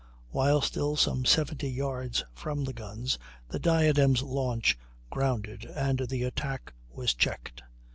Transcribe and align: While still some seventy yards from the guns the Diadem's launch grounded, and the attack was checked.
While 0.31 0.61
still 0.61 0.95
some 0.95 1.25
seventy 1.25 1.69
yards 1.69 2.23
from 2.33 2.63
the 2.63 2.73
guns 2.73 3.19
the 3.49 3.59
Diadem's 3.59 4.23
launch 4.23 4.75
grounded, 5.11 5.63
and 5.75 6.07
the 6.09 6.23
attack 6.23 6.73
was 6.91 7.13
checked. 7.13 7.61